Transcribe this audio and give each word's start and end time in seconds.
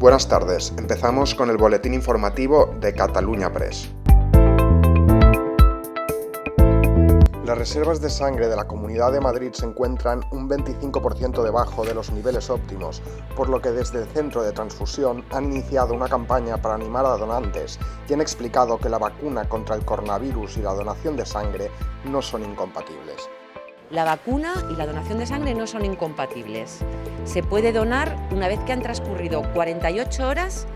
Buenas 0.00 0.28
tardes, 0.28 0.72
empezamos 0.78 1.34
con 1.34 1.50
el 1.50 1.58
boletín 1.58 1.92
informativo 1.92 2.74
de 2.80 2.94
Cataluña 2.94 3.52
Press. 3.52 3.90
Las 7.44 7.58
reservas 7.58 8.00
de 8.00 8.08
sangre 8.08 8.48
de 8.48 8.56
la 8.56 8.66
Comunidad 8.66 9.12
de 9.12 9.20
Madrid 9.20 9.52
se 9.52 9.66
encuentran 9.66 10.22
un 10.30 10.48
25% 10.48 11.42
debajo 11.42 11.84
de 11.84 11.92
los 11.92 12.10
niveles 12.12 12.48
óptimos, 12.48 13.02
por 13.36 13.50
lo 13.50 13.60
que 13.60 13.72
desde 13.72 14.00
el 14.00 14.08
Centro 14.08 14.42
de 14.42 14.52
Transfusión 14.52 15.22
han 15.32 15.52
iniciado 15.52 15.92
una 15.92 16.08
campaña 16.08 16.56
para 16.56 16.76
animar 16.76 17.04
a 17.04 17.18
donantes 17.18 17.78
y 18.08 18.14
han 18.14 18.22
explicado 18.22 18.78
que 18.78 18.88
la 18.88 18.96
vacuna 18.96 19.50
contra 19.50 19.74
el 19.74 19.84
coronavirus 19.84 20.56
y 20.56 20.62
la 20.62 20.72
donación 20.72 21.14
de 21.14 21.26
sangre 21.26 21.70
no 22.06 22.22
son 22.22 22.42
incompatibles. 22.42 23.28
La 23.90 24.04
vacuna 24.04 24.54
y 24.70 24.76
la 24.76 24.86
donación 24.86 25.18
de 25.18 25.26
sangre 25.26 25.52
no 25.52 25.66
son 25.66 25.84
incompatibles. 25.84 26.78
Se 27.24 27.42
puede 27.42 27.72
donar 27.72 28.16
una 28.30 28.46
vez 28.46 28.60
que 28.60 28.72
han 28.72 28.82
transcurrido 28.82 29.42
48 29.52 30.28
horas 30.28 30.68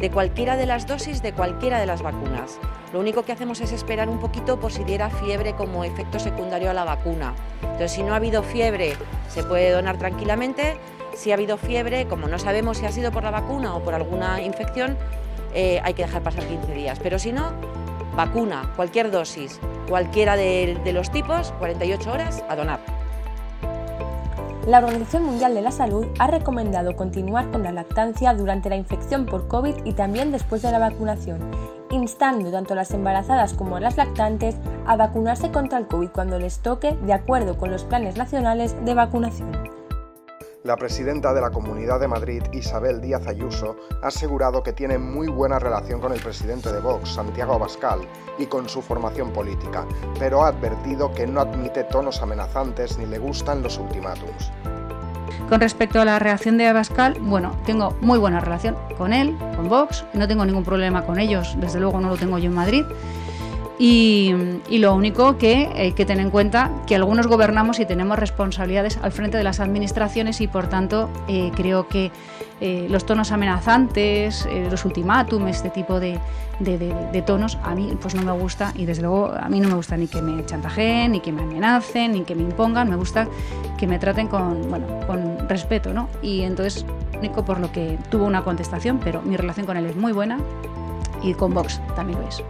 de 0.00 0.10
cualquiera 0.10 0.56
de 0.56 0.64
las 0.64 0.86
dosis 0.86 1.20
de 1.20 1.34
cualquiera 1.34 1.78
de 1.78 1.84
las 1.84 2.00
vacunas. 2.00 2.58
Lo 2.94 3.00
único 3.00 3.24
que 3.24 3.32
hacemos 3.32 3.60
es 3.60 3.72
esperar 3.72 4.08
un 4.08 4.20
poquito 4.20 4.58
por 4.58 4.72
si 4.72 4.84
diera 4.84 5.10
fiebre 5.10 5.54
como 5.54 5.84
efecto 5.84 6.18
secundario 6.18 6.70
a 6.70 6.74
la 6.74 6.84
vacuna. 6.84 7.34
Entonces, 7.60 7.92
si 7.92 8.02
no 8.02 8.14
ha 8.14 8.16
habido 8.16 8.42
fiebre, 8.42 8.96
se 9.28 9.42
puede 9.42 9.70
donar 9.70 9.98
tranquilamente. 9.98 10.78
Si 11.14 11.30
ha 11.30 11.34
habido 11.34 11.58
fiebre, 11.58 12.06
como 12.06 12.26
no 12.26 12.38
sabemos 12.38 12.78
si 12.78 12.86
ha 12.86 12.92
sido 12.92 13.12
por 13.12 13.22
la 13.22 13.30
vacuna 13.30 13.74
o 13.74 13.82
por 13.82 13.92
alguna 13.92 14.40
infección, 14.40 14.96
eh, 15.52 15.78
hay 15.84 15.92
que 15.92 16.04
dejar 16.04 16.22
pasar 16.22 16.44
15 16.44 16.72
días. 16.72 16.98
Pero 17.02 17.18
si 17.18 17.32
no, 17.32 17.52
vacuna, 18.16 18.70
cualquier 18.76 19.10
dosis, 19.10 19.58
cualquiera 19.88 20.36
de, 20.36 20.78
los 20.92 21.10
tipos, 21.10 21.52
48 21.58 22.12
horas 22.12 22.44
a 22.48 22.56
donar. 22.56 22.80
La 24.66 24.78
Organización 24.78 25.24
Mundial 25.24 25.54
de 25.54 25.62
la 25.62 25.72
Salud 25.72 26.06
ha 26.20 26.28
recomendado 26.28 26.94
continuar 26.94 27.50
con 27.50 27.64
la 27.64 27.72
lactancia 27.72 28.32
durante 28.32 28.68
la 28.68 28.76
infección 28.76 29.26
por 29.26 29.48
COVID 29.48 29.84
y 29.84 29.92
también 29.94 30.30
después 30.30 30.62
de 30.62 30.70
la 30.70 30.78
vacunación, 30.78 31.40
instando 31.90 32.52
tanto 32.52 32.74
a 32.74 32.76
las 32.76 32.92
embarazadas 32.92 33.54
como 33.54 33.76
a 33.76 33.80
las 33.80 33.96
lactantes 33.96 34.56
a 34.86 34.96
vacunarse 34.96 35.50
contra 35.50 35.78
el 35.78 35.88
COVID 35.88 36.10
cuando 36.10 36.38
les 36.38 36.60
toque 36.60 36.92
de 36.92 37.12
acuerdo 37.12 37.58
con 37.58 37.72
los 37.72 37.84
planes 37.84 38.16
nacionales 38.16 38.76
de 38.84 38.94
vacunación. 38.94 39.81
La 40.64 40.76
presidenta 40.76 41.34
de 41.34 41.40
la 41.40 41.50
Comunidad 41.50 41.98
de 41.98 42.06
Madrid, 42.06 42.40
Isabel 42.52 43.00
Díaz 43.00 43.26
Ayuso, 43.26 43.74
ha 44.00 44.06
asegurado 44.06 44.62
que 44.62 44.72
tiene 44.72 44.96
muy 44.96 45.26
buena 45.26 45.58
relación 45.58 46.00
con 46.00 46.12
el 46.12 46.20
presidente 46.20 46.72
de 46.72 46.78
Vox, 46.78 47.14
Santiago 47.14 47.54
Abascal, 47.54 47.98
y 48.38 48.46
con 48.46 48.68
su 48.68 48.80
formación 48.80 49.32
política, 49.32 49.84
pero 50.20 50.44
ha 50.44 50.48
advertido 50.48 51.12
que 51.12 51.26
no 51.26 51.40
admite 51.40 51.82
tonos 51.82 52.22
amenazantes 52.22 52.96
ni 52.96 53.06
le 53.06 53.18
gustan 53.18 53.60
los 53.60 53.76
ultimátums. 53.76 54.52
Con 55.48 55.60
respecto 55.60 56.00
a 56.00 56.04
la 56.04 56.20
reacción 56.20 56.58
de 56.58 56.68
Abascal, 56.68 57.16
bueno, 57.18 57.60
tengo 57.66 57.96
muy 58.00 58.20
buena 58.20 58.38
relación 58.38 58.76
con 58.96 59.12
él, 59.12 59.36
con 59.56 59.68
Vox, 59.68 60.04
no 60.14 60.28
tengo 60.28 60.44
ningún 60.44 60.64
problema 60.64 61.04
con 61.04 61.18
ellos, 61.18 61.56
desde 61.58 61.80
luego 61.80 62.00
no 62.00 62.08
lo 62.08 62.16
tengo 62.16 62.38
yo 62.38 62.46
en 62.46 62.54
Madrid. 62.54 62.84
Y, 63.78 64.34
lo 64.70 64.94
único 64.94 65.38
que 65.38 65.68
hay 65.74 65.92
que 65.92 66.04
tener 66.04 66.24
en 66.24 66.30
cuenta 66.30 66.70
que 66.86 66.94
algunos 66.96 67.26
gobernamos 67.26 67.78
y 67.78 67.86
tenemos 67.86 68.18
responsabilidades 68.18 68.98
al 69.00 69.12
frente 69.12 69.36
de 69.36 69.44
las 69.44 69.60
administraciones 69.60 70.40
y 70.40 70.48
por 70.48 70.68
tanto 70.68 71.08
eh, 71.28 71.52
creo 71.54 71.88
que 71.88 72.10
eh, 72.60 72.86
los 72.88 73.04
tonos 73.06 73.32
amenazantes, 73.32 74.46
eh, 74.46 74.68
los 74.70 74.84
ultimátums, 74.84 75.50
este 75.50 75.70
tipo 75.70 75.98
de, 75.98 76.18
tonos 77.26 77.58
a 77.64 77.74
mí 77.74 77.96
pues 78.00 78.14
no 78.14 78.22
me 78.22 78.32
gusta 78.32 78.72
y 78.76 78.84
desde 78.84 79.02
luego 79.02 79.32
a 79.32 79.48
mí 79.48 79.58
no 79.58 79.68
me 79.68 79.74
gusta 79.74 79.96
ni 79.96 80.06
que 80.06 80.22
me 80.22 80.44
chantajeen, 80.46 81.12
ni 81.12 81.20
que 81.20 81.32
me 81.32 81.42
amenacen, 81.42 82.12
ni 82.12 82.22
que 82.22 82.34
me 82.34 82.42
impongan, 82.42 82.88
me 82.88 82.96
gusta 82.96 83.26
que 83.76 83.86
me 83.88 83.98
traten 83.98 84.28
con, 84.28 84.68
bueno, 84.68 84.86
con 85.06 85.48
respeto, 85.48 85.92
¿no? 85.92 86.08
Y 86.22 86.42
entonces 86.42 86.86
único 87.18 87.44
por 87.44 87.58
lo 87.58 87.72
que 87.72 87.98
tuvo 88.10 88.26
una 88.26 88.42
contestación, 88.42 89.00
pero 89.02 89.22
mi 89.22 89.36
relación 89.36 89.66
con 89.66 89.76
él 89.76 89.86
es 89.86 89.96
muy 89.96 90.12
buena 90.12 90.38
y 91.22 91.34
con 91.34 91.54
Vox 91.54 91.80
también 91.96 92.20
lo 92.20 92.28
es. 92.28 92.44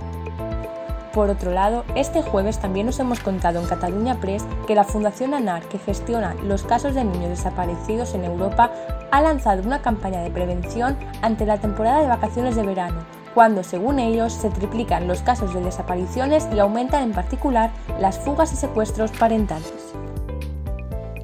Por 1.12 1.28
otro 1.28 1.50
lado, 1.50 1.84
este 1.94 2.22
jueves 2.22 2.58
también 2.58 2.86
nos 2.86 2.98
hemos 2.98 3.20
contado 3.20 3.60
en 3.60 3.66
Cataluña 3.66 4.18
Press 4.18 4.44
que 4.66 4.74
la 4.74 4.84
Fundación 4.84 5.34
ANAR, 5.34 5.68
que 5.68 5.78
gestiona 5.78 6.34
los 6.42 6.62
casos 6.62 6.94
de 6.94 7.04
niños 7.04 7.28
desaparecidos 7.28 8.14
en 8.14 8.24
Europa, 8.24 8.72
ha 9.10 9.20
lanzado 9.20 9.62
una 9.62 9.82
campaña 9.82 10.22
de 10.22 10.30
prevención 10.30 10.96
ante 11.20 11.44
la 11.44 11.58
temporada 11.58 12.00
de 12.00 12.08
vacaciones 12.08 12.56
de 12.56 12.62
verano, 12.62 13.04
cuando, 13.34 13.62
según 13.62 13.98
ellos, 13.98 14.32
se 14.32 14.48
triplican 14.48 15.06
los 15.06 15.20
casos 15.20 15.52
de 15.52 15.60
desapariciones 15.60 16.48
y 16.54 16.58
aumentan 16.60 17.02
en 17.02 17.12
particular 17.12 17.72
las 18.00 18.18
fugas 18.18 18.50
y 18.54 18.56
secuestros 18.56 19.10
parentales. 19.12 19.72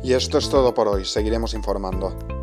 Y 0.02 0.12
esto 0.12 0.36
es 0.36 0.50
todo 0.50 0.74
por 0.74 0.88
hoy, 0.88 1.06
seguiremos 1.06 1.54
informando. 1.54 2.37